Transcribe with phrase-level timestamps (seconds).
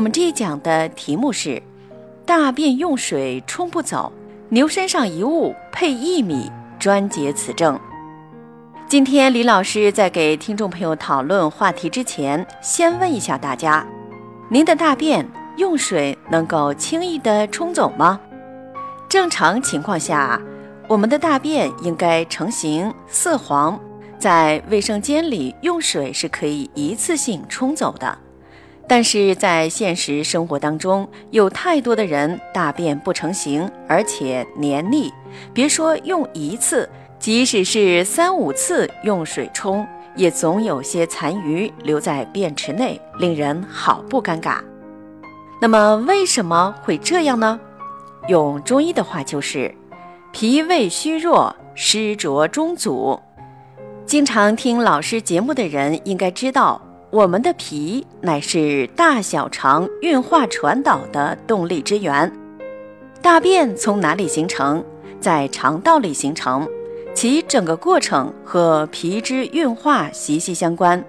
[0.00, 1.62] 我们这一讲的题目是：
[2.24, 4.10] 大便用水冲不走，
[4.48, 7.78] 牛身上一物配薏米，专解此症。
[8.88, 13.86] 今天李老师在给听众朋友讨论话题之前，先问一下大家：
[14.48, 18.18] 您的大便用水能够轻易的冲走吗？
[19.06, 20.40] 正常情况下，
[20.88, 23.78] 我们的大便应该成型色黄，
[24.18, 28.16] 在卫生间里用水是可以一次性冲走的。
[28.90, 35.12] 但是在现实生活当中，有太多的人大便不成形，而且黏腻。
[35.54, 44.56] 别说用一次，即使是三五次用水冲，也总有些残余留在便池内，令人好不尴尬。
[45.60, 47.60] 那么为什么会这样呢？
[48.26, 49.72] 用中医的话就是
[50.32, 53.20] 脾胃虚弱，湿浊中阻。
[54.04, 56.82] 经常听老师节目的人应该知道。
[57.10, 62.32] 我们的脾乃是大小肠运化传导的动力之源，
[63.20, 64.84] 大便从哪里形成？
[65.18, 66.68] 在肠道里形成，
[67.12, 71.04] 其整个过程和脾之运化息息相关。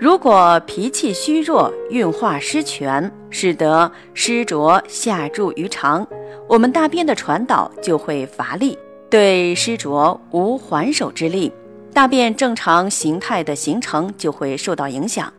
[0.00, 6.04] 如果脾气虚弱，运化失全，使得湿浊下注于肠，
[6.48, 8.76] 我们大便的传导就会乏力，
[9.08, 11.52] 对湿浊无还手之力。
[11.92, 15.32] 大便正常形态的形成就会受到影响，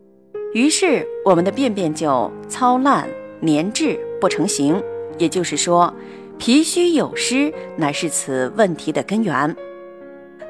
[0.54, 3.08] 于是我们的便便就糙烂
[3.42, 4.82] 粘滞不成形。
[5.18, 5.94] 也就是说，
[6.38, 9.56] 脾虚有湿乃是此问题的根源。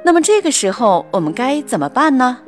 [0.04, 2.40] 那么这个时候我们该怎么办呢？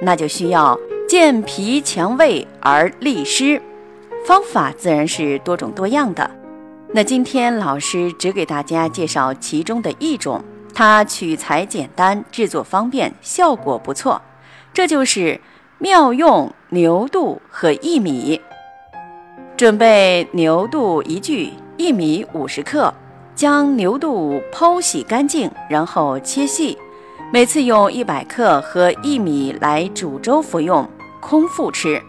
[0.00, 3.60] 那就需要健脾强胃而利湿，
[4.24, 6.30] 方法自然是多种多样的。
[6.92, 10.42] 那今天老师只给大家介绍其中的一种。
[10.80, 14.22] 它取材简单，制作方便，效果不错。
[14.72, 15.38] 这就是
[15.76, 18.40] 妙用牛肚和薏米。
[19.58, 22.94] 准备牛肚一具，薏米五十克。
[23.34, 26.78] 将牛肚剖洗干净，然后切细。
[27.30, 30.88] 每次用一百克和薏米来煮粥服用，
[31.20, 32.00] 空腹吃。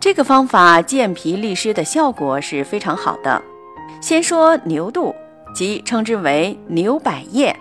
[0.00, 3.40] 这个方法健脾利湿的效果是非常好的。
[4.00, 5.14] 先说牛肚，
[5.54, 7.54] 即称之为牛百叶。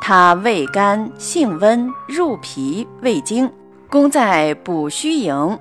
[0.00, 3.50] 它味甘性温，入脾胃经，
[3.90, 5.58] 功在补虚营、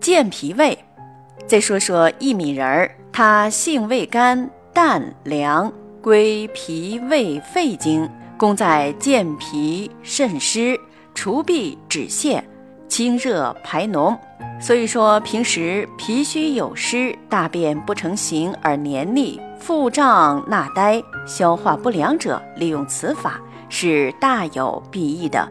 [0.00, 0.78] 健脾胃。
[1.46, 10.78] 再说说薏米仁儿，它性味甘淡凉，归脾胃肺经，功在健脾渗湿、
[11.12, 12.40] 除痹止泻、
[12.88, 14.16] 清热排脓。
[14.60, 23.40] 所以说，平时脾虚有湿、大便不成形而黏腻、腹胀纳呆、消化不良者，利用此法。
[23.70, 25.48] 是大有裨益的。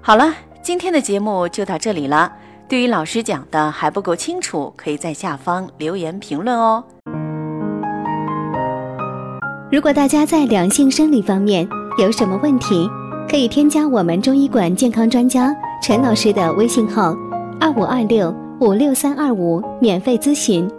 [0.00, 0.32] 好了，
[0.62, 2.32] 今天的节目就到这里了。
[2.68, 6.84] 对于老师讲的还不够清楚，可以在下方留言评论哦。
[9.70, 11.66] 如果大家在两性生理方面
[11.98, 12.88] 有什么问题，
[13.28, 17.16] 可以添加我们中医馆健康专家陈老师的微信号：
[17.58, 20.70] 二五二六五六三二五，免费咨询。